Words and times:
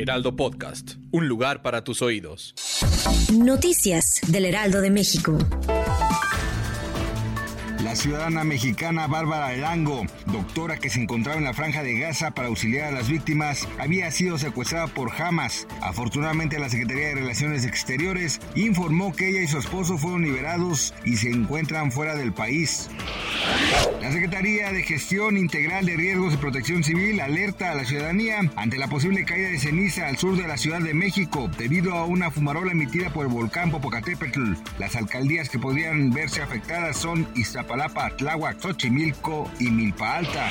Heraldo 0.00 0.34
Podcast, 0.34 0.92
un 1.10 1.28
lugar 1.28 1.60
para 1.60 1.84
tus 1.84 2.00
oídos. 2.00 2.54
Noticias 3.34 4.22
del 4.28 4.46
Heraldo 4.46 4.80
de 4.80 4.90
México. 4.90 5.36
La 7.84 7.94
ciudadana 7.94 8.42
mexicana 8.42 9.06
Bárbara 9.08 9.52
Elango, 9.52 10.06
doctora 10.32 10.78
que 10.78 10.88
se 10.88 11.02
encontraba 11.02 11.36
en 11.36 11.44
la 11.44 11.52
franja 11.52 11.82
de 11.82 11.98
Gaza 11.98 12.30
para 12.30 12.48
auxiliar 12.48 12.86
a 12.86 12.92
las 12.92 13.10
víctimas, 13.10 13.68
había 13.78 14.10
sido 14.10 14.38
secuestrada 14.38 14.86
por 14.86 15.12
Hamas. 15.20 15.66
Afortunadamente 15.82 16.58
la 16.58 16.70
Secretaría 16.70 17.08
de 17.08 17.16
Relaciones 17.16 17.66
Exteriores 17.66 18.40
informó 18.54 19.14
que 19.14 19.28
ella 19.28 19.42
y 19.42 19.48
su 19.48 19.58
esposo 19.58 19.98
fueron 19.98 20.22
liberados 20.22 20.94
y 21.04 21.18
se 21.18 21.28
encuentran 21.28 21.92
fuera 21.92 22.16
del 22.16 22.32
país. 22.32 22.88
La 24.00 24.10
Secretaría 24.12 24.72
de 24.72 24.82
Gestión 24.82 25.36
Integral 25.36 25.86
de 25.86 25.96
Riesgos 25.96 26.34
y 26.34 26.36
Protección 26.38 26.82
Civil 26.82 27.20
alerta 27.20 27.70
a 27.70 27.74
la 27.74 27.84
ciudadanía 27.84 28.40
ante 28.56 28.78
la 28.78 28.88
posible 28.88 29.24
caída 29.24 29.48
de 29.48 29.58
ceniza 29.58 30.08
al 30.08 30.16
sur 30.16 30.36
de 30.36 30.48
la 30.48 30.56
Ciudad 30.56 30.80
de 30.80 30.94
México 30.94 31.50
debido 31.58 31.94
a 31.94 32.06
una 32.06 32.30
fumarola 32.30 32.72
emitida 32.72 33.10
por 33.10 33.26
el 33.26 33.32
volcán 33.32 33.70
Popocatépetl. 33.70 34.54
Las 34.78 34.96
alcaldías 34.96 35.48
que 35.48 35.58
podrían 35.58 36.10
verse 36.10 36.42
afectadas 36.42 36.96
son 36.96 37.28
Iztapalapa, 37.34 38.16
Tláhuac, 38.16 38.60
Xochimilco 38.60 39.50
y 39.58 39.70
Milpa 39.70 40.16
Alta. 40.16 40.50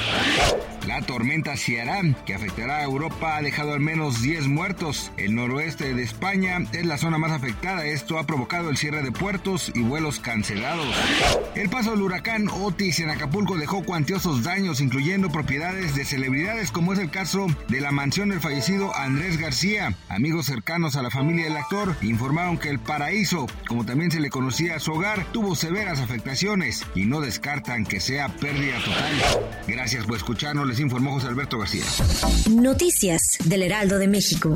La 0.87 1.01
tormenta 1.01 1.55
Ciarán, 1.57 2.15
que 2.25 2.33
afectará 2.33 2.77
a 2.77 2.83
Europa, 2.83 3.37
ha 3.37 3.41
dejado 3.41 3.73
al 3.73 3.79
menos 3.79 4.21
10 4.21 4.47
muertos. 4.47 5.11
El 5.17 5.35
noroeste 5.35 5.93
de 5.93 6.03
España 6.03 6.59
es 6.71 6.85
la 6.85 6.97
zona 6.97 7.17
más 7.17 7.31
afectada. 7.31 7.85
Esto 7.85 8.17
ha 8.17 8.25
provocado 8.25 8.69
el 8.69 8.77
cierre 8.77 9.03
de 9.03 9.11
puertos 9.11 9.71
y 9.75 9.81
vuelos 9.81 10.19
cancelados. 10.19 10.87
El 11.55 11.69
paso 11.69 11.91
del 11.91 12.01
huracán 12.01 12.47
Otis 12.89 13.01
en 13.01 13.11
Acapulco 13.11 13.55
dejó 13.55 13.83
cuantiosos 13.83 14.41
daños, 14.41 14.81
incluyendo 14.81 15.29
propiedades 15.29 15.93
de 15.93 16.05
celebridades, 16.05 16.71
como 16.71 16.91
es 16.91 16.97
el 16.97 17.11
caso 17.11 17.45
de 17.67 17.81
la 17.81 17.91
mansión 17.91 18.29
del 18.29 18.39
fallecido 18.39 18.95
Andrés 18.95 19.37
García. 19.37 19.95
Amigos 20.07 20.47
cercanos 20.47 20.95
a 20.95 21.03
la 21.03 21.11
familia 21.11 21.43
del 21.43 21.57
actor 21.57 21.95
informaron 22.01 22.57
que 22.57 22.69
el 22.69 22.79
paraíso, 22.79 23.45
como 23.67 23.85
también 23.85 24.09
se 24.09 24.19
le 24.19 24.31
conocía 24.31 24.75
a 24.75 24.79
su 24.79 24.93
hogar, 24.93 25.23
tuvo 25.31 25.55
severas 25.55 25.99
afectaciones 25.99 26.83
y 26.95 27.05
no 27.05 27.21
descartan 27.21 27.85
que 27.85 27.99
sea 27.99 28.27
pérdida 28.27 28.79
total. 28.79 29.13
Gracias 29.67 30.07
por 30.07 30.17
escucharnos, 30.17 30.67
les 30.67 30.79
informó 30.79 31.11
José 31.11 31.27
Alberto 31.27 31.59
García. 31.59 31.85
Noticias 32.49 33.37
del 33.45 33.61
Heraldo 33.61 33.99
de 33.99 34.07
México. 34.07 34.55